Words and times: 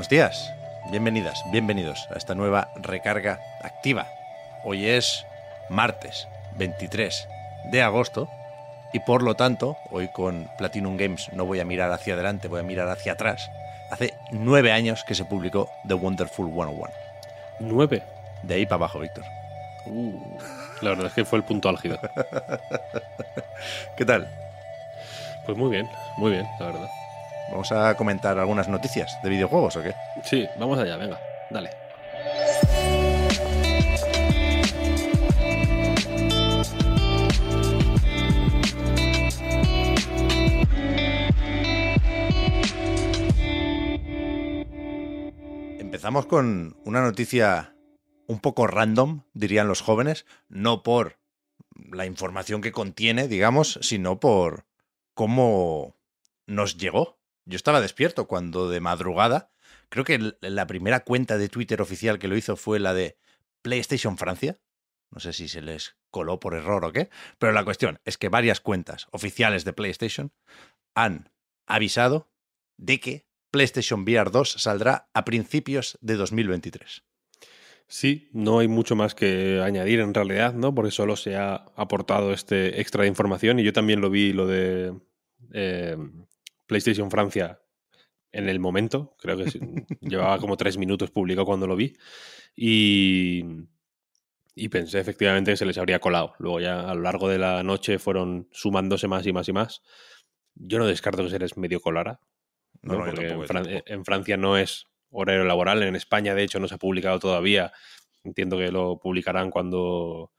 Buenos 0.00 0.08
días, 0.08 0.54
bienvenidas, 0.90 1.44
bienvenidos 1.52 2.08
a 2.10 2.16
esta 2.16 2.34
nueva 2.34 2.70
recarga 2.76 3.38
activa. 3.62 4.06
Hoy 4.64 4.86
es 4.86 5.26
martes 5.68 6.26
23 6.56 7.28
de 7.70 7.82
agosto 7.82 8.26
y 8.94 9.00
por 9.00 9.22
lo 9.22 9.34
tanto, 9.34 9.76
hoy 9.90 10.08
con 10.08 10.48
Platinum 10.56 10.96
Games 10.96 11.30
no 11.34 11.44
voy 11.44 11.60
a 11.60 11.66
mirar 11.66 11.92
hacia 11.92 12.14
adelante, 12.14 12.48
voy 12.48 12.60
a 12.60 12.62
mirar 12.62 12.88
hacia 12.88 13.12
atrás. 13.12 13.50
Hace 13.90 14.14
nueve 14.30 14.72
años 14.72 15.04
que 15.04 15.14
se 15.14 15.26
publicó 15.26 15.68
The 15.86 15.92
Wonderful 15.92 16.46
101. 16.46 16.82
¿Nueve? 17.58 18.02
De 18.42 18.54
ahí 18.54 18.64
para 18.64 18.76
abajo, 18.76 19.00
Víctor. 19.00 19.24
Uh, 19.84 20.18
la 20.80 20.88
verdad 20.88 21.08
es 21.08 21.12
que 21.12 21.26
fue 21.26 21.40
el 21.40 21.44
punto 21.44 21.68
álgido. 21.68 22.00
¿Qué 23.98 24.06
tal? 24.06 24.26
Pues 25.44 25.58
muy 25.58 25.70
bien, 25.70 25.86
muy 26.16 26.30
bien, 26.30 26.46
la 26.58 26.66
verdad. 26.68 26.88
¿Vamos 27.50 27.72
a 27.72 27.96
comentar 27.96 28.38
algunas 28.38 28.68
noticias 28.68 29.18
de 29.22 29.28
videojuegos 29.28 29.76
o 29.76 29.82
qué? 29.82 29.94
Sí, 30.24 30.46
vamos 30.58 30.78
allá, 30.78 30.96
venga, 30.96 31.20
dale. 31.50 31.70
Empezamos 45.78 46.26
con 46.26 46.76
una 46.84 47.02
noticia 47.02 47.74
un 48.26 48.38
poco 48.38 48.68
random, 48.68 49.22
dirían 49.34 49.66
los 49.66 49.82
jóvenes, 49.82 50.24
no 50.48 50.84
por 50.84 51.18
la 51.90 52.06
información 52.06 52.60
que 52.62 52.70
contiene, 52.72 53.26
digamos, 53.26 53.78
sino 53.82 54.20
por 54.20 54.66
cómo 55.14 55.96
nos 56.46 56.78
llegó. 56.78 57.19
Yo 57.44 57.56
estaba 57.56 57.80
despierto 57.80 58.26
cuando 58.26 58.68
de 58.68 58.80
madrugada, 58.80 59.50
creo 59.88 60.04
que 60.04 60.34
la 60.40 60.66
primera 60.66 61.00
cuenta 61.00 61.38
de 61.38 61.48
Twitter 61.48 61.80
oficial 61.80 62.18
que 62.18 62.28
lo 62.28 62.36
hizo 62.36 62.56
fue 62.56 62.78
la 62.78 62.94
de 62.94 63.18
PlayStation 63.62 64.18
Francia. 64.18 64.58
No 65.10 65.20
sé 65.20 65.32
si 65.32 65.48
se 65.48 65.60
les 65.60 65.96
coló 66.10 66.38
por 66.38 66.54
error 66.54 66.84
o 66.84 66.92
qué, 66.92 67.10
pero 67.38 67.52
la 67.52 67.64
cuestión 67.64 68.00
es 68.04 68.16
que 68.16 68.28
varias 68.28 68.60
cuentas 68.60 69.08
oficiales 69.10 69.64
de 69.64 69.72
PlayStation 69.72 70.32
han 70.94 71.30
avisado 71.66 72.30
de 72.76 73.00
que 73.00 73.26
PlayStation 73.50 74.02
VR 74.02 74.30
2 74.30 74.52
saldrá 74.52 75.10
a 75.12 75.24
principios 75.24 75.98
de 76.00 76.14
2023. 76.14 77.02
Sí, 77.88 78.28
no 78.32 78.60
hay 78.60 78.68
mucho 78.68 78.94
más 78.94 79.16
que 79.16 79.60
añadir 79.60 79.98
en 79.98 80.14
realidad, 80.14 80.54
¿no? 80.54 80.72
Porque 80.72 80.92
solo 80.92 81.16
se 81.16 81.34
ha 81.34 81.56
aportado 81.74 82.32
este 82.32 82.80
extra 82.80 83.02
de 83.02 83.08
información 83.08 83.58
y 83.58 83.64
yo 83.64 83.72
también 83.72 84.00
lo 84.00 84.10
vi, 84.10 84.32
lo 84.32 84.46
de 84.46 84.94
eh, 85.52 85.96
PlayStation 86.70 87.10
Francia 87.10 87.60
en 88.32 88.48
el 88.48 88.60
momento, 88.60 89.16
creo 89.18 89.36
que 89.36 89.44
llevaba 90.00 90.38
como 90.38 90.56
tres 90.56 90.78
minutos 90.78 91.10
publicado 91.10 91.44
cuando 91.44 91.66
lo 91.66 91.74
vi 91.76 91.92
y, 92.56 93.44
y 94.54 94.68
pensé 94.68 95.00
efectivamente 95.00 95.50
que 95.50 95.56
se 95.56 95.66
les 95.66 95.78
habría 95.78 95.98
colado. 95.98 96.34
Luego 96.38 96.60
ya 96.60 96.88
a 96.88 96.94
lo 96.94 97.02
largo 97.02 97.28
de 97.28 97.38
la 97.38 97.62
noche 97.62 97.98
fueron 97.98 98.48
sumándose 98.52 99.08
más 99.08 99.26
y 99.26 99.32
más 99.32 99.48
y 99.48 99.52
más. 99.52 99.82
Yo 100.54 100.78
no 100.78 100.86
descarto 100.86 101.24
que 101.24 101.30
se 101.30 101.38
les 101.40 101.56
medio 101.56 101.80
colara, 101.80 102.20
No, 102.82 102.94
¿no? 102.94 103.04
porque 103.04 103.28
en, 103.28 103.40
Fran- 103.42 103.82
en 103.84 104.04
Francia 104.04 104.36
no 104.36 104.56
es 104.56 104.86
horario 105.10 105.44
laboral, 105.44 105.82
en 105.82 105.96
España 105.96 106.34
de 106.34 106.44
hecho 106.44 106.60
no 106.60 106.68
se 106.68 106.74
ha 106.76 106.78
publicado 106.78 107.18
todavía. 107.18 107.72
Entiendo 108.22 108.58
que 108.58 108.70
lo 108.70 108.98
publicarán 109.00 109.50
cuando, 109.50 110.30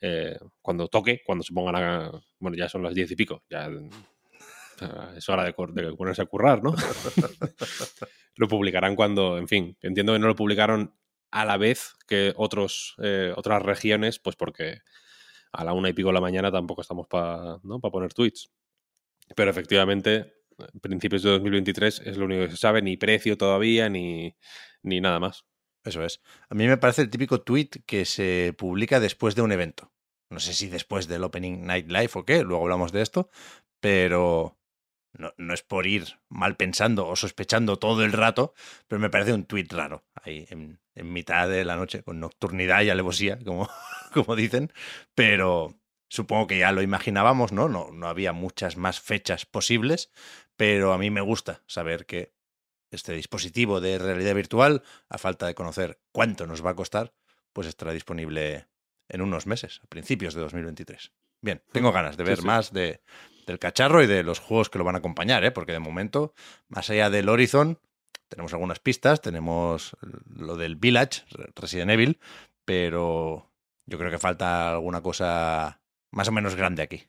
eh, 0.00 0.38
cuando 0.62 0.88
toque, 0.88 1.20
cuando 1.26 1.44
se 1.44 1.52
pongan 1.52 1.76
a... 1.76 2.10
Bueno, 2.38 2.56
ya 2.56 2.68
son 2.68 2.82
las 2.82 2.94
diez 2.94 3.10
y 3.10 3.16
pico, 3.16 3.42
ya 3.50 3.68
es 5.16 5.28
hora 5.28 5.44
de, 5.44 5.52
ponerse 5.52 6.22
a 6.22 6.26
currar, 6.26 6.62
¿no? 6.62 6.74
lo 8.36 8.48
publicarán 8.48 8.96
cuando, 8.96 9.38
en 9.38 9.48
fin, 9.48 9.76
entiendo 9.80 10.12
que 10.12 10.18
no 10.18 10.26
lo 10.26 10.36
publicaron 10.36 10.94
a 11.30 11.44
la 11.44 11.56
vez 11.56 11.94
que 12.06 12.32
otros, 12.36 12.94
eh, 12.98 13.32
otras 13.36 13.62
regiones, 13.62 14.18
pues 14.18 14.36
porque 14.36 14.82
a 15.52 15.64
la 15.64 15.72
una 15.72 15.88
y 15.88 15.92
pico 15.92 16.08
de 16.08 16.14
la 16.14 16.20
mañana 16.20 16.50
tampoco 16.50 16.82
estamos 16.82 17.06
para 17.06 17.58
¿no? 17.62 17.80
pa 17.80 17.90
poner 17.90 18.12
tweets. 18.12 18.52
Pero 19.34 19.50
efectivamente, 19.50 20.34
principios 20.80 21.22
de 21.22 21.30
2023 21.30 22.02
es 22.04 22.16
lo 22.16 22.26
único 22.26 22.44
que 22.44 22.50
se 22.50 22.56
sabe, 22.56 22.82
ni 22.82 22.96
precio 22.96 23.36
todavía, 23.38 23.88
ni, 23.88 24.36
ni 24.82 25.00
nada 25.00 25.18
más. 25.18 25.44
Eso 25.84 26.02
es. 26.02 26.22
A 26.48 26.54
mí 26.54 26.66
me 26.66 26.78
parece 26.78 27.02
el 27.02 27.10
típico 27.10 27.42
tweet 27.42 27.70
que 27.86 28.04
se 28.04 28.54
publica 28.56 29.00
después 29.00 29.34
de 29.34 29.42
un 29.42 29.52
evento. 29.52 29.92
No 30.30 30.40
sé 30.40 30.52
si 30.54 30.68
después 30.68 31.08
del 31.08 31.24
Opening 31.24 31.66
Night 31.66 31.88
Live 31.88 32.10
o 32.14 32.24
qué, 32.24 32.42
luego 32.42 32.64
hablamos 32.64 32.90
de 32.92 33.02
esto, 33.02 33.30
pero 33.80 34.58
no, 35.16 35.32
no 35.36 35.54
es 35.54 35.62
por 35.62 35.86
ir 35.86 36.18
mal 36.28 36.56
pensando 36.56 37.06
o 37.06 37.16
sospechando 37.16 37.78
todo 37.78 38.04
el 38.04 38.12
rato, 38.12 38.54
pero 38.88 39.00
me 39.00 39.10
parece 39.10 39.32
un 39.32 39.44
tweet 39.44 39.68
raro, 39.70 40.04
ahí 40.14 40.46
en, 40.50 40.80
en 40.94 41.12
mitad 41.12 41.48
de 41.48 41.64
la 41.64 41.76
noche, 41.76 42.02
con 42.02 42.20
nocturnidad 42.20 42.82
y 42.82 42.90
alevosía, 42.90 43.38
como, 43.44 43.68
como 44.12 44.36
dicen, 44.36 44.72
pero 45.14 45.74
supongo 46.08 46.46
que 46.46 46.58
ya 46.58 46.72
lo 46.72 46.82
imaginábamos, 46.82 47.52
¿no? 47.52 47.68
¿no? 47.68 47.90
No 47.92 48.08
había 48.08 48.32
muchas 48.32 48.76
más 48.76 49.00
fechas 49.00 49.46
posibles, 49.46 50.10
pero 50.56 50.92
a 50.92 50.98
mí 50.98 51.10
me 51.10 51.20
gusta 51.20 51.62
saber 51.66 52.06
que 52.06 52.32
este 52.90 53.12
dispositivo 53.12 53.80
de 53.80 53.98
realidad 53.98 54.34
virtual, 54.34 54.82
a 55.08 55.18
falta 55.18 55.46
de 55.46 55.54
conocer 55.54 56.00
cuánto 56.12 56.46
nos 56.46 56.64
va 56.64 56.70
a 56.70 56.76
costar, 56.76 57.12
pues 57.52 57.66
estará 57.66 57.92
disponible 57.92 58.68
en 59.08 59.20
unos 59.20 59.46
meses, 59.46 59.80
a 59.82 59.86
principios 59.86 60.34
de 60.34 60.40
2023. 60.40 61.12
Bien, 61.44 61.62
tengo 61.72 61.92
ganas 61.92 62.16
de 62.16 62.24
ver 62.24 62.38
sí. 62.38 62.46
más 62.46 62.72
de, 62.72 63.02
del 63.46 63.58
cacharro 63.58 64.02
y 64.02 64.06
de 64.06 64.22
los 64.22 64.38
juegos 64.38 64.70
que 64.70 64.78
lo 64.78 64.84
van 64.84 64.94
a 64.94 64.98
acompañar, 65.00 65.44
¿eh? 65.44 65.50
porque 65.50 65.72
de 65.72 65.78
momento, 65.78 66.32
más 66.68 66.88
allá 66.88 67.10
del 67.10 67.28
Horizon, 67.28 67.78
tenemos 68.30 68.54
algunas 68.54 68.78
pistas, 68.78 69.20
tenemos 69.20 69.94
lo 70.34 70.56
del 70.56 70.76
Village, 70.76 71.22
Re- 71.30 71.52
Resident 71.54 71.90
Evil, 71.90 72.18
pero 72.64 73.50
yo 73.84 73.98
creo 73.98 74.10
que 74.10 74.18
falta 74.18 74.72
alguna 74.72 75.02
cosa 75.02 75.82
más 76.10 76.28
o 76.28 76.32
menos 76.32 76.54
grande 76.54 76.82
aquí. 76.82 77.04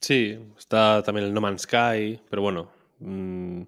Sí, 0.00 0.38
está 0.56 1.02
también 1.02 1.26
el 1.26 1.34
No 1.34 1.42
Man's 1.42 1.62
Sky, 1.62 2.22
pero 2.30 2.40
bueno, 2.40 2.70
mm, 3.00 3.62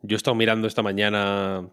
yo 0.00 0.14
he 0.14 0.16
estado 0.16 0.34
mirando 0.34 0.66
esta 0.66 0.82
mañana, 0.82 1.68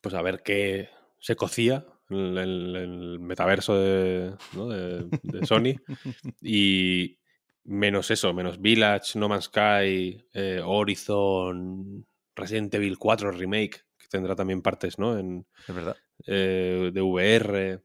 pues 0.00 0.14
a 0.14 0.22
ver 0.22 0.42
qué 0.42 0.88
se 1.18 1.36
cocía 1.36 1.84
el, 2.10 2.76
el 2.76 3.18
metaverso 3.20 3.78
de, 3.78 4.34
¿no? 4.54 4.68
de, 4.68 5.06
de 5.22 5.46
Sony 5.46 5.74
y 6.42 7.18
menos 7.64 8.10
eso, 8.10 8.32
menos 8.32 8.60
Village, 8.60 9.18
No 9.18 9.28
Man's 9.28 9.44
Sky, 9.46 10.24
eh, 10.32 10.60
Horizon, 10.64 12.06
Resident 12.34 12.72
Evil 12.74 12.98
4 12.98 13.32
Remake, 13.32 13.82
que 13.98 14.06
tendrá 14.08 14.36
también 14.36 14.62
partes, 14.62 14.98
¿no? 14.98 15.18
En, 15.18 15.46
Es 15.66 15.74
verdad. 15.74 15.96
eh, 16.26 16.90
de 16.92 17.00
VR. 17.02 17.82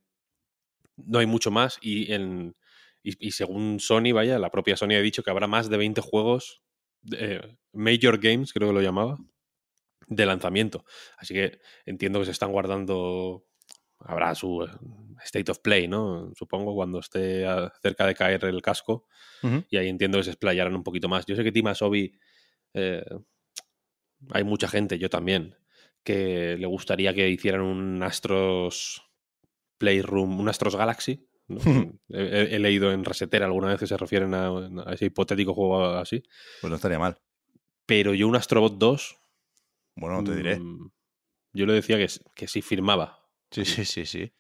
No 0.98 1.20
hay 1.20 1.26
mucho 1.26 1.50
más. 1.52 1.78
Y, 1.82 2.12
en, 2.14 2.56
y, 3.04 3.28
y 3.28 3.32
según 3.32 3.80
Sony, 3.80 4.12
vaya, 4.14 4.38
la 4.40 4.52
propia 4.52 4.78
Sony 4.78 4.92
ha 4.96 5.02
dicho 5.02 5.24
que 5.24 5.32
habrá 5.32 5.48
más 5.48 5.70
de 5.70 5.78
20 5.78 6.02
juegos, 6.02 6.62
eh, 7.18 7.42
Major 7.74 8.20
Games, 8.20 8.54
creo 8.54 8.70
que 8.70 8.76
lo 8.76 8.82
llamaba, 8.82 9.18
de 10.08 10.26
lanzamiento. 10.26 10.86
Así 11.18 11.34
que 11.34 11.60
entiendo 11.86 12.20
que 12.20 12.26
se 12.26 12.32
están 12.32 12.52
guardando. 12.52 13.46
Habrá 14.06 14.34
su 14.36 14.64
eh, 14.64 14.68
State 15.24 15.52
of 15.52 15.60
Play, 15.60 15.88
¿no? 15.88 16.32
Supongo, 16.36 16.74
cuando 16.76 17.00
esté 17.00 17.46
a- 17.46 17.72
cerca 17.82 18.06
de 18.08 18.16
caer 18.16 18.44
el 18.46 18.62
casco. 18.62 19.06
Y 19.70 19.78
ahí 19.78 19.88
entiendo 19.90 20.18
que 20.20 20.24
se 20.26 20.32
explayarán 20.32 20.76
un 20.76 20.84
poquito 20.84 21.10
más. 21.10 21.26
Yo 21.26 21.36
sé 21.36 21.44
que 21.44 21.52
Tim 21.52 21.68
Asobi, 21.68 22.18
eh, 22.74 23.04
hay 24.30 24.44
mucha 24.44 24.68
gente, 24.68 25.00
yo 25.00 25.10
también, 25.10 25.56
que 26.04 26.56
le 26.58 26.68
gustaría 26.68 27.14
que 27.14 27.30
hicieran 27.30 27.62
un 27.62 28.02
Astros 28.04 29.04
Playroom, 29.78 30.40
un 30.40 30.50
Astros 30.50 30.76
Galaxy. 30.76 31.28
¿no? 31.48 31.58
he, 32.10 32.22
he- 32.22 32.56
he 32.56 32.60
leído 32.60 32.92
en 32.92 33.04
Resetera 33.04 33.46
alguna 33.46 33.68
vez 33.70 33.80
que 33.80 33.88
se 33.88 33.98
refieren 33.98 34.34
a, 34.34 34.48
a 34.86 34.94
ese 34.94 35.06
hipotético 35.06 35.54
juego 35.54 35.86
así. 35.86 36.24
Pues 36.62 36.70
no 36.70 36.76
estaría 36.76 37.00
mal. 37.00 37.18
Pero 37.86 38.14
yo 38.14 38.28
un 38.28 38.36
Astrobot 38.36 38.78
2, 38.78 39.18
Bueno, 39.96 40.18
no 40.18 40.24
te 40.24 40.36
diré. 40.36 40.60
mm, 40.60 40.92
yo 41.54 41.66
le 41.66 41.74
decía 41.74 41.98
que, 41.98 42.08
que 42.36 42.48
sí 42.48 42.62
firmaba. 42.62 43.21
Sí, 43.52 43.66
sí, 43.66 43.86
sí, 43.86 44.06
sí. 44.06 44.34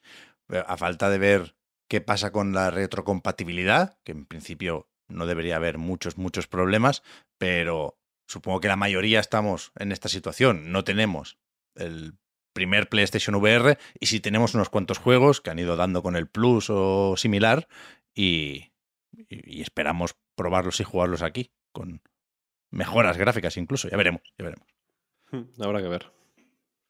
Pero 0.48 0.68
A 0.68 0.78
falta 0.78 1.10
de 1.10 1.18
ver 1.18 1.56
qué 1.88 2.02
pasa 2.02 2.31
con 2.31 2.54
la 2.54 2.72
retrocompatibilidad, 2.72 4.00
que 4.04 4.13
en 4.13 4.25
principio 4.25 4.90
no 5.08 5.25
debería 5.25 5.58
haber 5.58 5.78
muchos, 5.78 6.18
muchos 6.18 6.48
problemas, 6.48 7.04
pero 7.38 8.00
supongo 8.28 8.62
que 8.62 8.69
la 8.69 8.78
mayoría 8.78 9.19
estamos 9.19 9.72
en 9.78 9.92
esta 9.92 10.10
situación. 10.10 10.72
No 10.72 10.84
tenemos 10.84 11.38
el 11.75 12.18
primer 12.54 12.90
PlayStation 12.90 13.36
VR 13.36 13.78
y 14.00 14.06
si 14.08 14.19
tenemos 14.19 14.56
unos 14.56 14.69
cuantos 14.69 14.98
juegos 14.98 15.42
que 15.42 15.50
han 15.50 15.60
ido 15.60 15.75
dando 15.75 16.02
con 16.02 16.16
el 16.16 16.28
Plus 16.28 16.69
o 16.69 17.16
similar 17.18 17.68
y, 18.13 18.72
y 19.30 19.62
esperamos 19.62 20.16
probarlos 20.36 20.80
y 20.80 20.84
jugarlos 20.84 21.22
aquí 21.22 21.52
con 21.72 22.02
mejoras 22.72 23.18
gráficas 23.18 23.58
incluso. 23.58 23.90
Ya 23.90 23.98
veremos, 23.98 24.22
ya 24.38 24.46
veremos. 24.46 24.68
Hmm, 25.31 25.62
habrá 25.62 25.81
que 25.81 25.88
ver. 25.88 26.21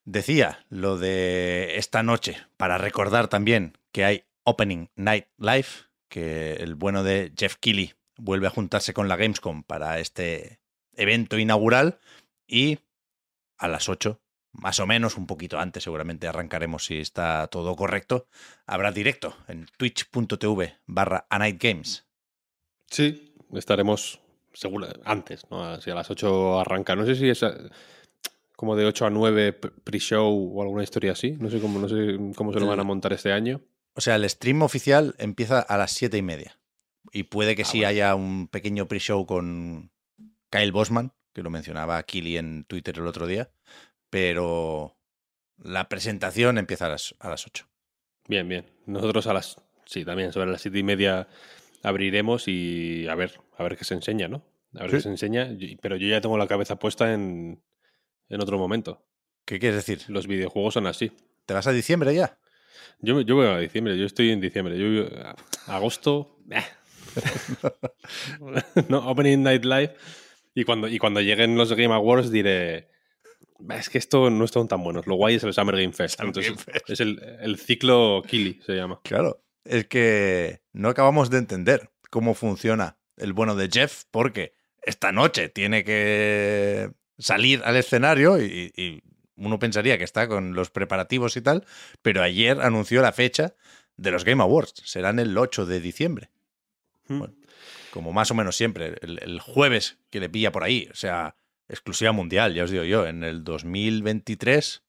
Decía 0.04 0.66
lo 0.70 0.98
de 0.98 1.78
esta 1.78 2.04
noche 2.04 2.38
para 2.58 2.78
recordar 2.78 3.28
también 3.28 3.78
que 3.92 4.06
hay 4.06 4.24
Opening 4.44 4.90
Night 4.96 5.28
Live, 5.38 5.68
que 6.10 6.54
el 6.54 6.76
bueno 6.76 7.04
de 7.04 7.32
Jeff 7.38 7.56
Keighley 7.58 7.94
vuelve 8.18 8.48
a 8.48 8.52
juntarse 8.52 8.94
con 8.94 9.08
la 9.08 9.16
Gamescom 9.16 9.64
para 9.64 10.00
este 10.00 10.60
evento 10.96 11.38
inaugural 11.38 12.00
y 12.48 12.80
a 13.58 13.68
las 13.68 13.90
8 13.90 14.20
más 14.54 14.80
o 14.80 14.88
menos, 14.88 15.18
un 15.18 15.28
poquito 15.28 15.60
antes 15.60 15.84
seguramente 15.84 16.28
arrancaremos 16.28 16.86
si 16.86 16.98
está 17.00 17.48
todo 17.48 17.76
correcto, 17.76 18.28
habrá 18.66 18.92
directo 18.92 19.36
en 19.48 19.68
twitch.tv 19.78 20.78
barra 20.86 21.26
a 21.30 21.40
Night 21.40 21.62
Games. 21.62 22.06
Sí, 22.88 23.34
estaremos 23.54 24.20
seguro, 24.54 24.88
antes, 25.06 25.46
¿no? 25.50 25.80
Si 25.80 25.90
a 25.90 25.96
las 25.96 26.10
8 26.10 26.60
arranca. 26.60 26.96
No 26.96 27.06
sé 27.06 27.16
si 27.16 27.30
es 27.30 27.46
como 28.62 28.78
de 28.78 28.86
8 28.86 29.08
a 29.08 29.10
9 29.10 29.54
pre-show 29.84 30.54
o 30.56 30.62
alguna 30.62 30.84
historia 30.84 31.12
así. 31.12 31.32
No 31.40 31.50
sé 31.50 31.60
cómo, 31.60 31.80
no 31.80 31.90
sé 31.90 32.18
cómo 32.36 32.54
se 32.54 32.60
lo 32.62 32.68
van 32.68 32.80
a 32.80 32.84
montar 32.84 33.12
este 33.12 33.34
año. 33.34 33.60
O 33.96 34.02
sea, 34.02 34.16
el 34.16 34.30
stream 34.30 34.62
oficial 34.62 35.16
empieza 35.18 35.60
a 35.60 35.78
las 35.78 35.92
7 35.92 36.16
y 36.18 36.22
media. 36.22 36.60
Y 37.12 37.24
puede 37.24 37.58
que 37.58 37.64
ah, 37.64 37.66
sí 37.66 37.84
haya 37.84 38.16
un 38.16 38.48
pequeño 38.48 38.88
pre-show 38.88 39.26
con 39.26 39.92
Kyle 40.50 40.72
Bosman, 40.72 41.12
que 41.34 41.44
lo 41.44 41.50
mencionaba 41.50 42.02
Kili 42.04 42.38
en 42.38 42.64
Twitter 42.64 42.98
el 42.98 43.08
otro 43.08 43.28
día 43.28 43.52
pero 44.12 44.98
la 45.58 45.90
presentación 45.90 46.60
empieza 46.60 46.86
a 46.86 46.90
las, 46.90 47.16
a 47.20 47.30
las 47.30 47.48
8. 47.48 47.68
Bien, 48.28 48.48
bien. 48.48 48.66
Nosotros 48.86 49.26
a 49.26 49.34
las, 49.34 49.60
sí, 49.86 50.06
también 50.06 50.32
sobre 50.32 50.52
las 50.52 50.62
siete 50.62 50.78
y 50.78 50.84
media 50.84 51.28
abriremos 51.82 52.48
y 52.48 53.08
a 53.08 53.16
ver, 53.16 53.40
a 53.58 53.64
ver 53.64 53.78
qué 53.78 53.86
se 53.86 53.96
enseña, 53.96 54.28
¿no? 54.28 54.44
A 54.76 54.84
ver 54.84 54.92
qué 54.92 55.02
se 55.02 55.10
enseña, 55.10 55.50
pero 55.82 55.96
yo 55.96 56.08
ya 56.08 56.22
tengo 56.22 56.38
la 56.38 56.48
cabeza 56.48 56.78
puesta 56.78 57.14
en, 57.14 57.62
en 58.32 58.42
otro 58.42 58.58
momento. 58.58 59.06
¿Qué 59.46 59.60
quieres 59.60 59.86
decir? 59.86 60.04
Los 60.08 60.28
videojuegos 60.28 60.74
son 60.74 60.88
así. 60.88 61.12
¿Te 61.46 61.54
vas 61.54 61.68
a 61.68 61.72
diciembre 61.72 62.16
ya? 62.16 62.38
Yo, 63.00 63.22
yo 63.22 63.36
voy 63.36 63.48
a 63.48 63.58
diciembre, 63.58 63.98
yo 63.98 64.06
estoy 64.06 64.32
en 64.32 64.42
diciembre. 64.42 64.78
Yo, 64.78 65.06
agosto. 65.68 66.40
Eh. 66.50 66.64
no, 68.90 69.10
Opening 69.10 69.44
Night 69.44 69.66
Live. 69.66 69.96
Y 70.54 70.64
cuando, 70.64 70.88
y 70.88 70.98
cuando 70.98 71.22
lleguen 71.22 71.56
los 71.56 71.74
Game 71.74 71.94
Awards 71.94 72.32
diré 72.32 72.90
es 73.70 73.90
que 73.90 73.98
esto 73.98 74.30
no 74.30 74.46
están 74.46 74.68
tan 74.68 74.84
buenos. 74.84 75.06
Lo 75.08 75.16
guay 75.16 75.36
es 75.36 75.44
el 75.44 75.54
Summer 75.54 75.76
Game 75.76 75.94
Fest. 75.94 76.20
Es 76.88 77.00
el, 77.00 77.58
ciclo 77.58 78.24
Kili, 78.26 78.60
se 78.66 78.74
llama. 78.74 79.00
Claro. 79.04 79.44
Es 79.64 79.88
que 79.88 80.62
no 80.74 80.90
acabamos 80.90 81.30
de 81.30 81.38
entender 81.38 81.92
cómo 82.10 82.34
funciona 82.34 82.98
el 83.18 83.34
bueno 83.34 83.56
de 83.56 83.70
Jeff, 83.72 84.06
porque 84.10 84.56
esta 84.82 85.12
noche 85.12 85.50
tiene 85.50 85.84
que 85.84 86.92
salir 87.22 87.62
al 87.64 87.78
escenario 87.78 88.42
y, 88.42 89.04
uno 89.38 89.58
pensaría 89.58 89.98
que 89.98 90.04
está 90.04 90.28
con 90.28 90.54
los 90.54 90.70
preparativos 90.70 91.36
y 91.36 91.42
tal, 91.42 91.66
pero 92.04 92.22
ayer 92.22 92.62
anunció 92.62 93.02
la 93.02 93.12
fecha 93.12 93.56
de 93.98 94.12
los 94.12 94.24
Game 94.24 94.44
Awards. 94.44 94.84
Serán 94.86 95.18
el 95.18 95.36
8 95.36 95.66
de 95.66 95.80
diciembre. 95.80 96.30
Hmm. 97.08 97.24
como 97.90 98.14
más 98.14 98.30
o 98.30 98.36
menos 98.36 98.56
siempre, 98.56 98.96
el, 99.02 99.20
el, 99.24 99.40
jueves 99.40 99.98
que 100.12 100.20
le 100.20 100.30
pilla 100.30 100.52
por 100.52 100.64
ahí. 100.64 100.88
O 100.92 100.96
sea, 100.96 101.36
exclusiva 101.68 102.12
mundial, 102.12 102.54
ya 102.54 102.66
os 102.66 102.72
digo 102.72 102.84
yo, 102.84 103.08
en 103.08 103.24
el 103.24 103.44
2023 103.44 104.84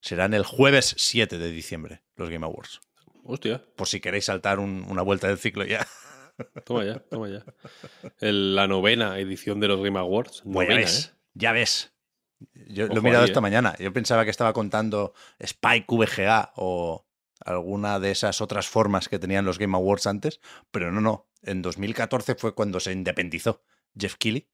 serán 0.00 0.34
el 0.34 0.44
jueves 0.44 0.94
7 0.98 1.38
de 1.38 1.50
diciembre 1.52 2.02
los 2.16 2.28
Game 2.28 2.44
Awards. 2.44 2.80
Hostia. 3.24 3.62
Por 3.76 3.86
si 3.86 4.00
queréis 4.00 4.24
saltar 4.24 4.58
una 4.58 5.02
vuelta 5.02 5.28
del 5.28 5.38
ciclo 5.38 5.64
ya. 5.64 5.86
Toma 6.64 6.84
ya, 6.84 6.98
toma 6.98 7.28
ya. 7.28 7.44
la 8.20 8.66
novena 8.66 9.18
edición 9.18 9.60
de 9.60 9.68
los 9.68 9.82
Game 9.82 9.98
Awards. 9.98 10.42
Pues 10.50 10.68
ya 10.68 10.74
ves, 10.74 11.06
¿eh? 11.06 11.21
Ya 11.34 11.52
ves. 11.52 11.92
Yo 12.68 12.88
lo 12.88 12.98
he 12.98 13.00
mirado 13.02 13.24
esta 13.24 13.38
¿eh? 13.38 13.42
mañana. 13.42 13.74
Yo 13.78 13.92
pensaba 13.92 14.24
que 14.24 14.30
estaba 14.30 14.52
contando 14.52 15.14
Spike 15.38 15.86
VGA 15.88 16.52
o 16.56 17.06
alguna 17.44 18.00
de 18.00 18.10
esas 18.10 18.40
otras 18.40 18.68
formas 18.68 19.08
que 19.08 19.18
tenían 19.18 19.44
los 19.44 19.58
Game 19.58 19.76
Awards 19.76 20.06
antes, 20.06 20.40
pero 20.70 20.90
no, 20.92 21.00
no. 21.00 21.28
En 21.42 21.62
2014 21.62 22.36
fue 22.36 22.54
cuando 22.54 22.80
se 22.80 22.92
independizó 22.92 23.62
Jeff 23.98 24.16
Keighley 24.16 24.48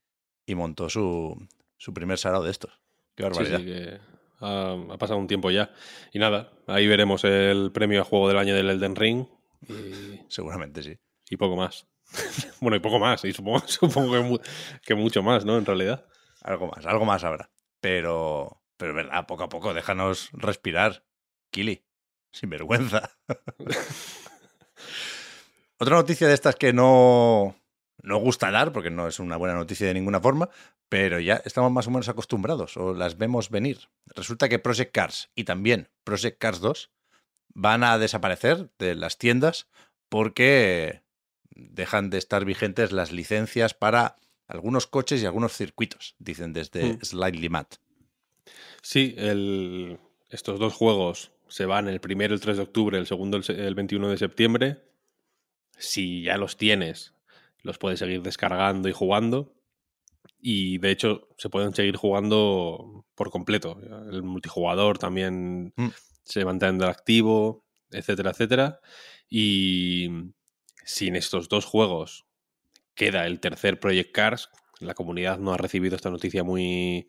y 0.46 0.54
montó 0.54 0.88
su, 0.88 1.46
su 1.76 1.92
primer 1.92 2.18
sarao 2.18 2.42
de 2.42 2.50
estos. 2.50 2.80
Qué 3.14 3.24
barbaridad. 3.24 3.60
Sí, 3.60 3.98
ha, 4.40 4.96
pasado 4.98 5.18
un 5.18 5.26
tiempo 5.26 5.50
ya. 5.50 5.72
Y 6.12 6.18
nada, 6.18 6.52
ahí 6.66 6.86
veremos 6.86 7.24
el 7.24 7.70
premio 7.72 8.02
a 8.02 8.04
juego 8.04 8.28
del 8.28 8.38
año 8.38 8.54
del 8.54 8.70
Elden 8.70 8.96
Ring. 8.96 9.26
Seguramente 10.28 10.82
sí. 10.82 10.96
Y 11.30 11.36
poco 11.36 11.56
más. 11.56 11.86
bueno, 12.60 12.76
y 12.76 12.80
poco 12.80 12.98
más. 12.98 13.24
Y 13.24 13.32
supongo, 13.32 13.60
supongo 13.66 14.40
que, 14.84 14.94
mucho 14.94 15.22
más, 15.22 15.44
¿no? 15.44 15.58
En 15.58 15.66
realidad. 15.66 16.06
Algo 16.42 16.68
más, 16.68 16.86
algo 16.86 17.04
más 17.04 17.24
habrá. 17.24 17.50
Pero, 17.80 18.62
pero 18.76 18.94
verdad, 18.94 19.26
poco 19.26 19.44
a 19.44 19.48
poco, 19.48 19.74
déjanos 19.74 20.30
respirar. 20.32 21.04
Kili, 21.50 21.84
sin 22.32 22.50
vergüenza. 22.50 23.10
Otra 25.78 25.96
noticia 25.96 26.26
de 26.26 26.34
estas 26.34 26.56
que 26.56 26.72
no, 26.72 27.56
no 28.02 28.18
gusta 28.18 28.50
dar, 28.50 28.72
porque 28.72 28.90
no 28.90 29.06
es 29.06 29.20
una 29.20 29.36
buena 29.36 29.54
noticia 29.54 29.86
de 29.86 29.94
ninguna 29.94 30.20
forma, 30.20 30.50
pero 30.88 31.20
ya 31.20 31.42
estamos 31.44 31.70
más 31.70 31.86
o 31.86 31.90
menos 31.90 32.08
acostumbrados 32.08 32.76
o 32.76 32.94
las 32.94 33.18
vemos 33.18 33.50
venir. 33.50 33.88
Resulta 34.06 34.48
que 34.48 34.58
Project 34.58 34.92
Cars 34.92 35.30
y 35.34 35.44
también 35.44 35.88
Project 36.04 36.38
Cars 36.38 36.60
2 36.60 36.90
van 37.54 37.84
a 37.84 37.98
desaparecer 37.98 38.70
de 38.78 38.94
las 38.94 39.18
tiendas 39.18 39.68
porque 40.08 41.02
dejan 41.50 42.10
de 42.10 42.18
estar 42.18 42.44
vigentes 42.44 42.92
las 42.92 43.12
licencias 43.12 43.74
para 43.74 44.16
algunos 44.48 44.86
coches 44.86 45.22
y 45.22 45.26
algunos 45.26 45.52
circuitos, 45.52 46.16
dicen 46.18 46.52
desde 46.52 46.94
hmm. 46.94 46.98
Slightly 47.02 47.48
Mad. 47.48 47.66
Sí, 48.82 49.14
estos 50.30 50.58
dos 50.58 50.74
juegos 50.74 51.30
se 51.48 51.66
van 51.66 51.88
el 51.88 52.00
primero 52.00 52.34
el 52.34 52.40
3 52.40 52.56
de 52.56 52.62
octubre, 52.62 52.98
el 52.98 53.06
segundo 53.06 53.38
el 53.46 53.74
21 53.74 54.08
de 54.10 54.18
septiembre. 54.18 54.82
Si 55.78 56.22
ya 56.22 56.36
los 56.36 56.56
tienes 56.56 57.14
los 57.62 57.78
puedes 57.78 57.98
seguir 57.98 58.22
descargando 58.22 58.88
y 58.88 58.92
jugando. 58.92 59.54
Y 60.40 60.78
de 60.78 60.90
hecho 60.90 61.28
se 61.36 61.50
pueden 61.50 61.74
seguir 61.74 61.96
jugando 61.96 63.04
por 63.14 63.30
completo. 63.30 63.78
El 64.10 64.22
multijugador 64.22 64.98
también 64.98 65.72
mm. 65.76 65.88
se 66.22 66.44
mantiene 66.44 66.84
activo, 66.86 67.64
etcétera, 67.90 68.30
etcétera. 68.30 68.80
Y 69.28 70.08
sin 70.84 71.16
estos 71.16 71.48
dos 71.48 71.64
juegos 71.64 72.24
queda 72.98 73.24
el 73.26 73.40
tercer 73.40 73.80
Project 73.80 74.12
Cars. 74.12 74.50
La 74.80 74.92
comunidad 74.92 75.38
no 75.38 75.52
ha 75.54 75.56
recibido 75.56 75.96
esta 75.96 76.10
noticia 76.10 76.44
muy 76.44 77.08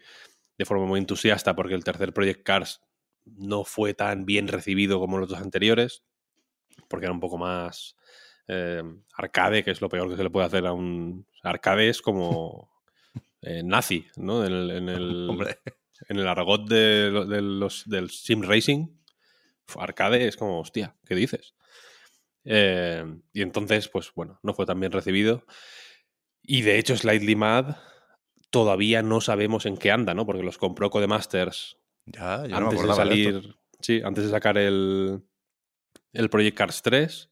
de 0.58 0.66
forma 0.66 0.86
muy 0.86 1.00
entusiasta 1.00 1.56
porque 1.56 1.74
el 1.74 1.84
tercer 1.84 2.14
Project 2.14 2.44
Cars 2.44 2.82
no 3.26 3.64
fue 3.66 3.94
tan 3.94 4.26
bien 4.26 4.48
recibido 4.48 5.00
como 5.00 5.18
los 5.18 5.30
dos 5.30 5.40
anteriores, 5.40 6.04
porque 6.88 7.06
era 7.06 7.14
un 7.14 7.20
poco 7.20 7.38
más 7.38 7.96
eh, 8.48 8.84
arcade, 9.14 9.64
que 9.64 9.72
es 9.72 9.82
lo 9.82 9.90
peor 9.90 10.10
que 10.10 10.18
se 10.18 10.24
le 10.24 10.30
puede 10.30 10.48
hacer 10.48 10.66
a 10.66 10.74
un... 10.74 11.26
Arcade 11.44 11.90
es 11.90 12.02
como 12.02 12.70
eh, 13.42 13.64
nazi, 13.64 14.08
¿no? 14.16 14.46
En 14.46 14.54
el, 14.54 14.72
en 14.72 14.90
el, 14.90 16.28
argot 16.28 16.68
de, 16.68 17.10
los, 17.42 17.88
del 17.90 18.10
sim 18.10 18.42
racing, 18.42 18.88
arcade 19.78 20.28
es 20.28 20.38
como, 20.38 20.60
hostia, 20.60 20.96
¿qué 21.06 21.16
dices? 21.16 21.54
Eh, 22.46 23.04
y 23.34 23.42
entonces, 23.42 23.88
pues 23.90 24.12
bueno, 24.16 24.40
no 24.44 24.54
fue 24.54 24.66
tan 24.66 24.80
bien 24.80 24.92
recibido. 24.92 25.46
Y 26.42 26.62
de 26.62 26.80
hecho, 26.80 26.96
Slightly 26.98 27.36
Mad 27.36 27.76
todavía 28.50 29.02
no 29.02 29.22
sabemos 29.22 29.66
en 29.66 29.78
qué 29.78 29.92
anda, 29.92 30.14
¿no? 30.14 30.26
Porque 30.26 30.44
los 30.44 30.58
compró 30.58 30.90
Codemasters 30.90 31.78
ya, 32.06 32.42
antes 32.42 32.82
de 32.82 32.94
salir. 32.94 33.56
sí, 33.80 34.02
antes 34.04 34.26
de 34.26 34.32
sacar 34.32 34.58
el, 34.58 35.22
el 36.14 36.30
Project 36.30 36.58
Cars 36.58 36.82
3. 36.82 37.32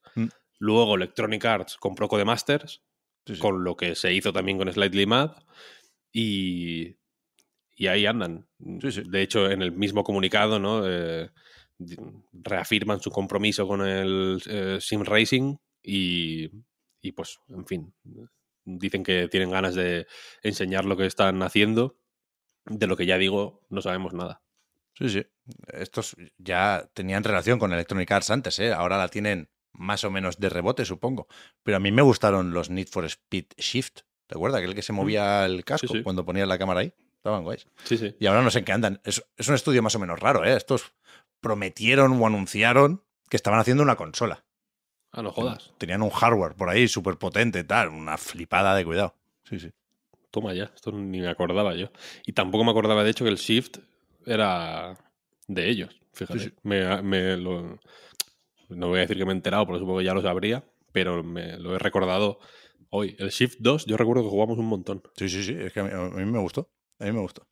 Luego 0.60 0.96
Electronic 0.96 1.46
Arts 1.46 1.78
compró 1.78 2.08
Codemasters, 2.08 2.84
con 3.40 3.64
lo 3.64 3.76
que 3.78 3.94
se 3.94 4.12
hizo 4.14 4.34
también 4.34 4.58
con 4.58 4.72
Slightly 4.72 5.06
Mad. 5.06 5.32
Y, 6.12 6.98
y 7.76 7.88
ahí 7.88 8.08
andan. 8.08 8.48
De 8.58 9.22
hecho, 9.22 9.52
en 9.52 9.62
el 9.62 9.72
mismo 9.72 10.04
comunicado, 10.04 10.60
¿no? 10.60 10.82
Eh, 10.88 11.30
reafirman 12.34 13.02
su 13.02 13.12
compromiso 13.12 13.68
con 13.68 13.82
el 13.82 14.42
eh, 14.48 14.78
Sim 14.82 15.04
Racing 15.04 15.58
y, 15.84 16.50
y, 17.02 17.12
pues, 17.12 17.40
en 17.50 17.66
fin, 17.66 17.94
dicen 18.66 19.04
que 19.04 19.28
tienen 19.28 19.52
ganas 19.52 19.76
de 19.76 20.08
enseñar 20.44 20.86
lo 20.86 20.98
que 20.98 21.06
están 21.06 21.42
haciendo. 21.44 21.98
De 22.66 22.86
lo 22.86 22.98
que 22.98 23.06
ya 23.06 23.18
digo, 23.18 23.62
no 23.70 23.82
sabemos 23.82 24.14
nada. 24.14 24.42
Sí, 24.94 25.10
sí. 25.10 25.26
Estos 25.68 26.18
ya 26.38 26.90
tenían 26.94 27.24
relación 27.24 27.60
con 27.60 27.72
Electronic 27.72 28.12
Arts 28.12 28.30
antes, 28.30 28.60
¿eh? 28.60 28.74
Ahora 28.74 28.98
la 28.98 29.08
tienen 29.08 29.50
más 29.72 30.04
o 30.04 30.12
menos 30.12 30.40
de 30.40 30.50
rebote, 30.50 30.84
supongo. 30.84 31.28
Pero 31.64 31.78
a 31.78 31.80
mí 31.80 31.92
me 31.92 32.02
gustaron 32.02 32.52
los 32.52 32.70
Need 32.70 32.88
for 32.88 33.06
Speed 33.06 33.46
Shift. 33.58 34.02
¿Te 34.26 34.36
acuerdas? 34.36 34.60
Aquel 34.60 34.76
que 34.76 34.82
se 34.82 34.92
movía 34.92 35.46
el 35.46 35.64
casco 35.64 35.88
sí. 35.88 36.04
cuando 36.04 36.26
ponía 36.26 36.46
la 36.46 36.58
cámara 36.58 36.82
ahí. 36.82 36.94
Estaban 37.16 37.44
guays. 37.44 37.68
Sí, 37.86 37.98
sí. 37.98 38.16
Y 38.20 38.26
ahora 38.26 38.42
no 38.42 38.52
sé 38.52 38.60
en 38.60 38.66
qué 38.66 38.72
andan. 38.74 39.02
Es, 39.06 39.24
es 39.38 39.48
un 39.48 39.56
estudio 39.56 39.82
más 39.82 39.96
o 39.96 40.00
menos 40.00 40.20
raro, 40.20 40.44
¿eh? 40.44 40.58
Estos 40.58 40.94
prometieron 41.42 42.22
o 42.22 42.28
anunciaron 42.28 43.04
que 43.30 43.38
estaban 43.38 43.60
haciendo 43.60 43.84
una 43.84 43.96
consola. 43.96 44.46
Ah, 45.12 45.22
no 45.22 45.32
jodas. 45.32 45.74
Tenían 45.78 46.02
un 46.02 46.10
hardware 46.10 46.56
por 46.56 46.70
ahí 46.70 46.88
súper 46.88 47.18
potente, 47.18 47.64
tal. 47.64 47.90
Una 47.90 48.18
flipada 48.18 48.76
de 48.76 48.86
cuidado. 48.86 49.16
Sí, 49.44 49.60
sí. 49.60 49.72
Toma 50.32 50.54
ya, 50.54 50.66
esto 50.76 50.92
ni 50.92 51.22
me 51.22 51.30
acordaba 51.30 51.74
yo. 51.76 51.90
Y 52.26 52.34
tampoco 52.34 52.64
me 52.64 52.72
acordaba, 52.72 53.04
de 53.04 53.12
hecho, 53.12 53.24
que 53.24 53.32
el 53.32 53.38
Shift 53.38 53.78
era 54.26 54.98
de 55.48 55.70
ellos. 55.70 56.00
Fíjate. 56.14 56.40
Sí, 56.40 56.46
sí. 56.50 56.56
Me, 56.64 57.02
me 57.02 57.38
lo- 57.38 57.80
no 58.70 58.88
voy 58.90 58.98
a 58.98 59.02
decir 59.02 59.18
que 59.18 59.26
me 59.26 59.32
he 59.32 59.36
enterado, 59.36 59.66
porque 59.66 59.80
supongo 59.80 60.00
que 60.00 60.06
ya 60.06 60.14
lo 60.14 60.22
sabría, 60.22 60.64
pero 60.92 61.24
me 61.24 61.58
lo 61.58 61.76
he 61.76 61.80
recordado 61.80 62.40
hoy. 62.90 63.16
El 63.20 63.30
Shift 63.30 63.58
2, 63.60 63.86
yo 63.86 63.96
recuerdo 63.98 64.24
que 64.24 64.30
jugamos 64.30 64.58
un 64.58 64.66
montón. 64.68 65.02
Sí, 65.16 65.30
sí, 65.30 65.44
sí. 65.44 65.54
Es 65.58 65.72
que 65.74 65.80
a 65.80 65.84
mí, 65.84 65.90
a 65.92 66.10
mí 66.10 66.26
me 66.26 66.40
gustó. 66.40 66.70
A 67.00 67.06
mí 67.06 67.12
me 67.14 67.22
gustó. 67.22 67.48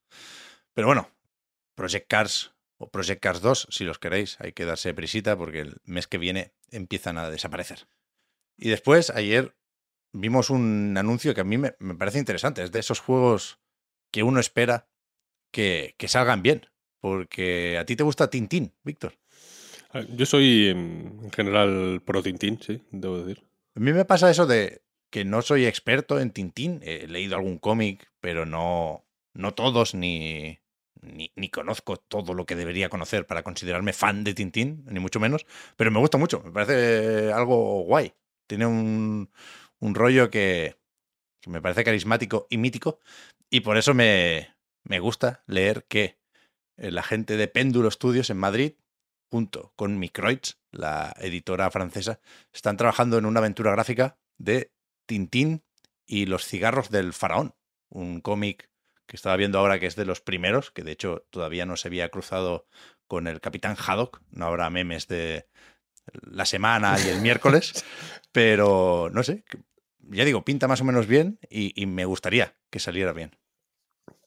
Pero 0.74 0.88
bueno, 0.88 1.10
Project 1.76 2.08
Cars 2.10 2.55
o 2.78 2.90
Project 2.90 3.22
Cars 3.22 3.42
2, 3.42 3.68
si 3.70 3.84
los 3.84 4.00
queréis, 4.00 4.38
hay 4.40 4.52
que 4.52 4.66
darse 4.66 4.94
prisita 4.94 5.38
porque 5.38 5.62
el 5.62 5.78
mes 5.86 6.08
que 6.08 6.18
viene 6.18 6.52
empiezan 6.72 7.18
a 7.18 7.30
desaparecer. 7.30 7.88
Y 8.58 8.70
después, 8.70 9.10
ayer 9.10 9.56
vimos 10.12 10.50
un 10.50 10.96
anuncio 10.98 11.34
que 11.34 11.42
a 11.42 11.46
mí 11.46 11.58
me, 11.58 11.76
me 11.80 11.96
parece 11.96 12.20
interesante. 12.20 12.64
Es 12.64 12.72
de 12.72 12.80
esos 12.80 13.00
juegos 13.00 13.60
que 14.12 14.24
uno 14.24 14.40
espera 14.40 14.88
que, 15.52 15.96
que 15.98 16.08
salgan 16.08 16.42
bien. 16.42 16.68
Porque 17.00 17.78
a 17.78 17.86
ti 17.86 17.96
te 17.96 18.04
gusta 18.04 18.30
Tintín, 18.30 18.74
Víctor. 18.84 19.14
Ah, 19.92 20.02
Yo 20.10 20.26
soy 20.26 20.70
en 20.70 21.20
en 21.22 21.32
general 21.32 22.02
pro 22.04 22.24
Tintín, 22.24 22.60
sí, 22.62 22.82
debo 22.92 23.24
decir. 23.24 23.44
A 23.76 23.80
mí 23.80 23.94
me 23.94 24.06
pasa 24.06 24.32
eso 24.32 24.48
de 24.48 24.82
que 25.12 25.24
no 25.24 25.42
soy 25.42 25.66
experto 25.66 26.20
en 26.20 26.32
Tintín. 26.32 26.80
He 26.84 27.08
leído 27.08 27.36
algún 27.36 27.60
cómic, 27.60 28.10
pero 28.20 28.46
no, 28.46 29.06
no 29.34 29.54
todos, 29.54 29.94
ni, 29.94 30.60
ni, 31.06 31.50
conozco 31.50 31.98
todo 31.98 32.34
lo 32.34 32.46
que 32.46 32.56
debería 32.56 32.90
conocer 32.90 33.26
para 33.26 33.44
considerarme 33.44 33.94
fan 33.94 34.24
de 34.24 34.34
Tintín, 34.34 34.84
ni 34.88 35.00
mucho 35.00 35.20
menos. 35.20 35.46
Pero 35.78 35.92
me 35.92 36.00
gusta 36.00 36.18
mucho, 36.18 36.42
me 36.44 36.52
parece 36.52 37.32
algo 37.32 37.84
guay. 37.84 38.14
Tiene 38.48 38.66
un, 38.66 39.30
un 39.80 39.96
rollo 39.96 40.30
que, 40.30 40.78
que 41.42 41.50
me 41.50 41.62
parece 41.62 41.84
carismático 41.84 42.48
y 42.50 42.58
mítico. 42.58 43.00
Y 43.50 43.62
por 43.62 43.78
eso 43.78 43.94
me, 43.94 44.56
me 44.84 45.00
gusta 45.00 45.44
leer 45.48 45.86
que 45.88 46.18
eh, 46.78 46.92
la 46.92 47.04
gente 47.04 47.38
de 47.38 47.48
Péndulo 47.48 47.90
Studios 47.92 48.30
en 48.30 48.38
Madrid, 48.38 48.74
junto 49.30 49.74
con 49.76 50.00
Microids, 50.00 50.60
la 50.72 51.14
editora 51.20 51.70
francesa, 51.72 52.20
están 52.54 52.78
trabajando 52.78 53.18
en 53.18 53.26
una 53.26 53.40
aventura 53.40 53.72
gráfica 53.72 54.18
de 54.38 54.72
Tintín 55.06 55.64
y 56.06 56.26
los 56.26 56.46
cigarros 56.46 56.90
del 56.90 57.14
faraón, 57.14 57.56
un 57.90 58.22
cómic 58.22 58.70
que 59.06 59.16
estaba 59.16 59.36
viendo 59.36 59.60
ahora 59.60 59.80
que 59.80 59.86
es 59.86 59.96
de 59.96 60.06
los 60.06 60.22
primeros, 60.22 60.72
que 60.72 60.84
de 60.84 60.92
hecho 60.92 61.26
todavía 61.30 61.66
no 61.66 61.78
se 61.78 61.88
había 61.88 62.10
cruzado 62.10 62.68
con 63.08 63.28
el 63.28 63.42
Capitán 63.42 63.76
Haddock, 63.78 64.22
no 64.32 64.46
habrá 64.46 64.70
memes 64.70 65.08
de 65.08 65.48
la 66.22 66.46
semana 66.46 66.98
y 67.04 67.10
el 67.10 67.22
miércoles, 67.22 67.86
pero 68.32 69.10
no 69.12 69.24
sé, 69.24 69.44
ya 70.00 70.26
digo, 70.26 70.44
pinta 70.44 70.68
más 70.68 70.82
o 70.82 70.86
menos 70.86 71.08
bien 71.08 71.40
y, 71.50 71.80
y 71.80 71.86
me 71.86 72.06
gustaría 72.06 72.56
que 72.70 72.80
saliera 72.80 73.14
bien. 73.14 73.38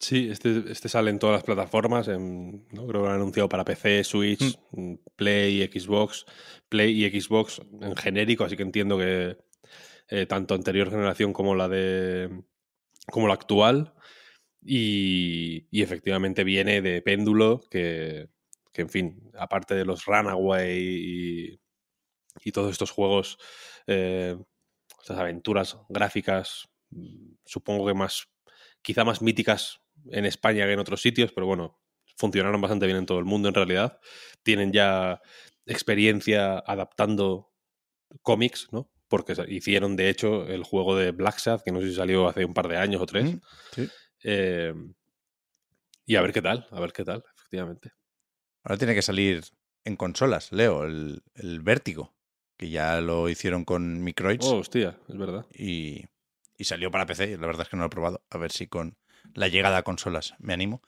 Sí, 0.00 0.28
este, 0.30 0.62
este 0.70 0.88
sale 0.88 1.10
en 1.10 1.18
todas 1.18 1.34
las 1.34 1.44
plataformas. 1.44 2.08
En, 2.08 2.66
¿no? 2.70 2.86
Creo 2.86 3.02
que 3.02 3.08
lo 3.08 3.08
han 3.08 3.16
anunciado 3.16 3.48
para 3.48 3.64
PC, 3.64 4.04
Switch, 4.04 4.58
mm, 4.72 4.94
Play, 5.16 5.66
Xbox. 5.66 6.24
Play 6.68 7.04
y 7.04 7.20
Xbox 7.20 7.60
en 7.80 7.96
genérico, 7.96 8.44
así 8.44 8.56
que 8.56 8.62
entiendo 8.62 8.98
que 8.98 9.36
eh, 10.08 10.26
tanto 10.26 10.54
anterior 10.54 10.90
generación 10.90 11.32
como 11.32 11.54
la 11.54 11.68
de. 11.68 12.42
como 13.10 13.26
la 13.26 13.34
actual. 13.34 13.94
Y, 14.62 15.66
y 15.70 15.82
efectivamente 15.82 16.44
viene 16.44 16.82
de 16.82 17.00
péndulo, 17.02 17.60
que, 17.70 18.28
que, 18.72 18.82
en 18.82 18.88
fin, 18.88 19.30
aparte 19.38 19.74
de 19.74 19.84
los 19.84 20.04
Runaway 20.04 20.78
y, 20.78 21.60
y 22.44 22.52
todos 22.52 22.70
estos 22.70 22.90
juegos, 22.90 23.38
eh, 23.86 24.36
estas 25.00 25.18
aventuras 25.18 25.78
gráficas, 25.88 26.68
mm, 26.90 27.34
supongo 27.44 27.86
que 27.86 27.94
más, 27.94 28.28
quizá 28.82 29.04
más 29.04 29.22
míticas 29.22 29.80
en 30.10 30.26
España 30.26 30.66
que 30.66 30.72
en 30.72 30.78
otros 30.78 31.02
sitios, 31.02 31.32
pero 31.32 31.46
bueno, 31.46 31.80
funcionaron 32.16 32.60
bastante 32.60 32.86
bien 32.86 32.98
en 32.98 33.06
todo 33.06 33.18
el 33.18 33.24
mundo 33.24 33.48
en 33.48 33.54
realidad. 33.54 34.00
Tienen 34.42 34.72
ya 34.72 35.20
experiencia 35.66 36.58
adaptando 36.58 37.52
cómics, 38.22 38.68
¿no? 38.72 38.90
Porque 39.08 39.34
hicieron, 39.48 39.96
de 39.96 40.10
hecho, 40.10 40.46
el 40.46 40.64
juego 40.64 40.96
de 40.96 41.12
Black 41.12 41.38
Sad, 41.38 41.62
que 41.62 41.72
no 41.72 41.80
sé 41.80 41.88
si 41.88 41.94
salió 41.94 42.28
hace 42.28 42.44
un 42.44 42.54
par 42.54 42.68
de 42.68 42.76
años 42.76 43.00
o 43.00 43.06
tres. 43.06 43.36
Sí. 43.72 43.88
Eh, 44.24 44.74
y 46.06 46.16
a 46.16 46.22
ver 46.22 46.32
qué 46.32 46.42
tal, 46.42 46.66
a 46.70 46.80
ver 46.80 46.92
qué 46.92 47.04
tal, 47.04 47.24
efectivamente. 47.36 47.92
Ahora 48.64 48.78
tiene 48.78 48.94
que 48.94 49.02
salir 49.02 49.44
en 49.84 49.96
consolas, 49.96 50.52
Leo, 50.52 50.84
el, 50.84 51.22
el 51.34 51.60
Vértigo, 51.60 52.14
que 52.56 52.70
ya 52.70 53.00
lo 53.00 53.28
hicieron 53.28 53.64
con 53.64 54.02
Microids 54.02 54.44
Oh, 54.46 54.58
hostia, 54.58 54.98
es 55.08 55.16
verdad. 55.16 55.46
y, 55.54 56.04
y 56.56 56.64
salió 56.64 56.90
para 56.90 57.06
PC. 57.06 57.36
La 57.38 57.46
verdad 57.46 57.62
es 57.62 57.68
que 57.68 57.76
no 57.76 57.82
lo 57.82 57.86
he 57.86 57.90
probado. 57.90 58.22
A 58.30 58.38
ver 58.38 58.52
si 58.52 58.66
con 58.66 58.96
la 59.34 59.48
llegada 59.48 59.78
a 59.78 59.82
consolas 59.82 60.34
me 60.38 60.52
animo. 60.54 60.82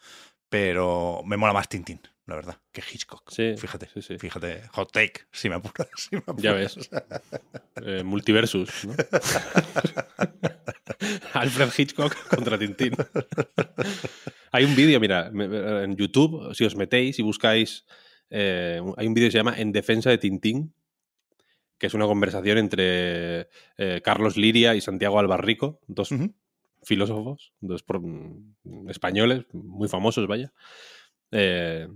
Pero 0.48 1.22
me 1.24 1.36
mola 1.36 1.52
más 1.52 1.68
Tintín, 1.68 2.00
la 2.26 2.34
verdad, 2.34 2.60
que 2.72 2.82
Hitchcock. 2.82 3.30
Sí, 3.30 3.54
Fíjate, 3.56 3.88
sí, 3.94 4.02
sí. 4.02 4.18
fíjate. 4.18 4.66
Hot 4.72 4.90
take, 4.90 5.26
si 5.30 5.48
me 5.48 5.54
apuras. 5.54 5.88
si 5.96 6.16
me 6.16 6.22
Ya 6.38 6.52
ves. 6.54 6.76
Eh, 7.76 8.02
multiversus, 8.02 8.84
¿no? 8.84 8.94
Alfred 11.40 11.70
Hitchcock 11.76 12.14
contra 12.28 12.58
Tintín. 12.58 12.92
Hay 14.52 14.64
un 14.64 14.74
vídeo, 14.76 15.00
mira, 15.00 15.30
en 15.84 15.96
YouTube, 15.96 16.54
si 16.54 16.64
os 16.64 16.76
metéis 16.76 17.18
y 17.18 17.22
buscáis, 17.22 17.86
eh, 18.30 18.80
hay 18.96 19.06
un 19.06 19.14
vídeo 19.14 19.28
que 19.28 19.32
se 19.32 19.38
llama 19.38 19.54
En 19.58 19.72
defensa 19.72 20.10
de 20.10 20.18
Tintín, 20.18 20.74
que 21.78 21.86
es 21.86 21.94
una 21.94 22.06
conversación 22.06 22.58
entre 22.58 23.48
eh, 23.78 24.00
Carlos 24.04 24.36
Liria 24.36 24.74
y 24.74 24.80
Santiago 24.80 25.18
Albarrico, 25.18 25.80
dos 25.86 26.10
filósofos, 26.82 27.52
dos 27.60 27.82
pro- 27.82 28.02
españoles, 28.88 29.44
muy 29.52 29.88
famosos, 29.88 30.26
vaya. 30.26 30.52
Eh, 31.30 31.88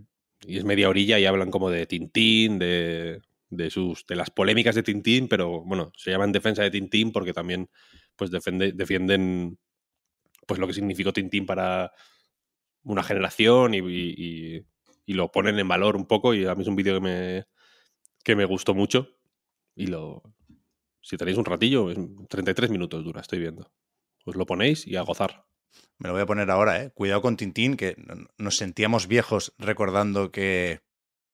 y 0.46 0.58
es 0.58 0.64
media 0.64 0.88
orilla 0.88 1.18
y 1.18 1.26
hablan 1.26 1.50
como 1.50 1.70
de 1.70 1.86
Tintín, 1.86 2.58
de, 2.58 3.20
de 3.50 3.70
sus 3.70 4.06
de 4.06 4.16
las 4.16 4.30
polémicas 4.30 4.74
de 4.74 4.82
Tintín, 4.82 5.26
pero 5.28 5.62
bueno, 5.64 5.92
se 5.96 6.10
llaman 6.12 6.32
defensa 6.32 6.62
de 6.62 6.70
Tintín 6.70 7.12
porque 7.12 7.32
también 7.32 7.68
pues 8.16 8.30
defiende- 8.30 8.72
defienden 8.72 9.58
pues 10.46 10.60
lo 10.60 10.66
que 10.66 10.74
significó 10.74 11.12
Tintín 11.12 11.46
para 11.46 11.92
una 12.84 13.02
generación 13.02 13.74
y, 13.74 13.78
y- 13.78 14.66
lo 15.06 15.30
ponen 15.32 15.58
en 15.58 15.68
valor 15.68 15.96
un 15.96 16.06
poco 16.06 16.34
y 16.34 16.46
a 16.46 16.54
mí 16.54 16.62
es 16.62 16.68
un 16.68 16.76
vídeo 16.76 16.94
que 16.94 17.00
me, 17.00 17.44
que 18.24 18.36
me 18.36 18.44
gustó 18.46 18.74
mucho 18.74 19.10
y 19.76 19.88
lo 19.88 20.22
si 21.02 21.16
tenéis 21.16 21.38
un 21.38 21.46
ratillo, 21.46 21.90
es 21.90 21.98
33 22.28 22.70
minutos 22.70 23.04
dura, 23.04 23.20
estoy 23.22 23.40
viendo. 23.40 23.72
Os 24.24 24.36
lo 24.36 24.46
ponéis 24.46 24.86
y 24.86 24.96
a 24.96 25.02
gozar. 25.02 25.46
Me 25.98 26.08
lo 26.08 26.14
voy 26.14 26.22
a 26.22 26.26
poner 26.26 26.50
ahora, 26.50 26.82
¿eh? 26.82 26.92
Cuidado 26.94 27.22
con 27.22 27.36
Tintín, 27.36 27.76
que 27.76 27.96
nos 28.38 28.56
sentíamos 28.56 29.08
viejos 29.08 29.54
recordando 29.58 30.32
que 30.32 30.82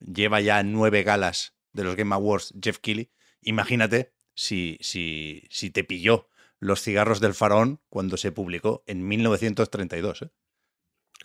lleva 0.00 0.40
ya 0.40 0.62
nueve 0.64 1.02
galas 1.04 1.56
de 1.72 1.84
los 1.84 1.96
Game 1.96 2.14
Awards 2.14 2.54
Jeff 2.62 2.78
Keighley. 2.78 3.12
Imagínate 3.42 4.14
si, 4.34 4.78
si, 4.80 5.44
si 5.50 5.70
te 5.70 5.84
pilló 5.84 6.29
Los 6.60 6.82
cigarros 6.82 7.20
del 7.20 7.34
faraón 7.34 7.80
cuando 7.88 8.16
se 8.16 8.30
publicó 8.32 8.84
en 8.86 9.06
1932. 9.08 10.22
¿eh? 10.22 10.30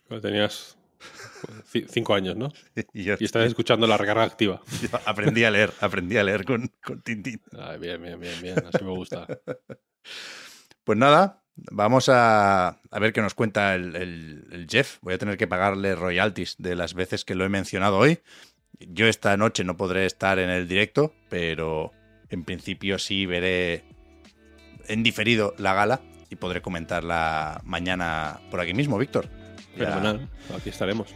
Cuando 0.07 0.27
Tenías 0.27 0.77
ci- 1.71 1.85
cinco 1.89 2.13
años, 2.15 2.35
¿no? 2.35 2.51
Y 2.93 3.09
estás 3.11 3.45
escuchando 3.45 3.85
la 3.85 3.97
recarga 3.97 4.23
activa. 4.23 4.61
yo 4.81 4.87
aprendí 5.05 5.43
a 5.43 5.51
leer, 5.51 5.73
aprendí 5.81 6.17
a 6.17 6.23
leer 6.23 6.45
con, 6.45 6.71
con 6.83 7.01
Tintín. 7.01 7.41
Bien, 7.79 8.01
bien, 8.01 8.19
bien, 8.19 8.41
bien. 8.41 8.55
Así 8.65 8.83
me 8.83 8.91
gusta. 8.91 9.27
Pues 10.83 10.99
nada, 10.99 11.43
vamos 11.55 12.09
a, 12.09 12.67
a 12.91 12.99
ver 12.99 13.11
qué 13.11 13.19
nos 13.21 13.33
cuenta 13.33 13.73
el, 13.73 13.95
el- 13.95 14.47
el 14.51 14.67
Jeff. 14.69 14.99
Voy 15.01 15.15
a 15.15 15.17
tener 15.17 15.35
que 15.37 15.47
pagarle 15.47 15.95
royalties 15.95 16.55
de 16.59 16.75
las 16.75 16.93
veces 16.93 17.25
que 17.25 17.33
lo 17.33 17.43
he 17.43 17.49
mencionado 17.49 17.97
hoy. 17.97 18.19
Yo 18.77 19.07
esta 19.07 19.35
noche 19.35 19.63
no 19.63 19.77
podré 19.77 20.05
estar 20.05 20.37
en 20.37 20.51
el 20.51 20.67
directo, 20.67 21.11
pero 21.27 21.91
en 22.29 22.43
principio 22.43 22.99
sí 22.99 23.25
veré 23.25 23.83
en 24.87 25.03
diferido 25.03 25.53
la 25.57 25.73
gala 25.73 26.01
y 26.29 26.35
podré 26.35 26.61
comentarla 26.61 27.61
mañana 27.63 28.39
por 28.49 28.59
aquí 28.59 28.73
mismo, 28.73 28.97
Víctor. 28.97 29.29
Fenomenal. 29.77 30.29
Aquí 30.57 30.69
estaremos. 30.69 31.13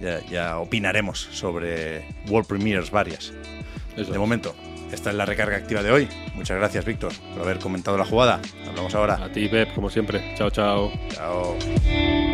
Ya, 0.00 0.20
ya 0.26 0.58
opinaremos 0.58 1.20
sobre 1.20 2.06
World 2.28 2.48
Premiers 2.48 2.90
varias. 2.90 3.32
Eso. 3.96 4.12
De 4.12 4.18
momento, 4.18 4.54
esta 4.92 5.10
es 5.10 5.16
la 5.16 5.24
recarga 5.24 5.56
activa 5.56 5.82
de 5.82 5.92
hoy. 5.92 6.08
Muchas 6.34 6.56
gracias, 6.58 6.84
Víctor, 6.84 7.12
por 7.32 7.42
haber 7.42 7.58
comentado 7.58 7.96
la 7.96 8.04
jugada. 8.04 8.40
Hablamos 8.68 8.94
ahora. 8.94 9.22
A 9.24 9.30
ti, 9.30 9.48
Pep, 9.48 9.72
como 9.74 9.88
siempre. 9.88 10.34
Chao, 10.36 10.50
chao. 10.50 10.92
Chao. 11.10 12.33